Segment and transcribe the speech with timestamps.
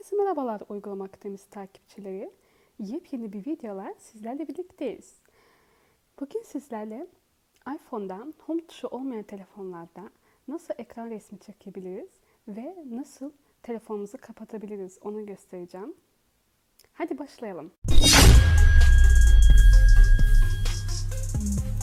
[0.00, 2.30] Herkese merhabalar Uygulama Akademisi takipçileri.
[2.78, 5.14] Yepyeni bir videolar sizlerle birlikteyiz.
[6.20, 7.06] Bugün sizlerle
[7.74, 10.10] iPhone'dan home tuşu olmayan telefonlarda
[10.48, 12.10] nasıl ekran resmi çekebiliriz
[12.48, 13.32] ve nasıl
[13.62, 15.94] telefonumuzu kapatabiliriz onu göstereceğim.
[16.92, 17.72] Hadi başlayalım.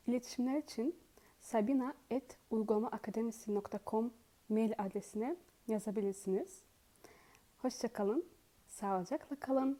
[0.08, 0.96] İletişimler için
[1.42, 4.14] sabina.uygulamaakademisi.com
[4.50, 5.36] mail adresine
[5.68, 6.62] yazabilirsiniz.
[7.58, 8.26] Hoşçakalın,
[8.68, 9.80] sağlıcakla kalın.